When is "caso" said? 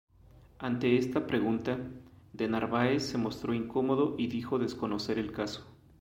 5.31-5.67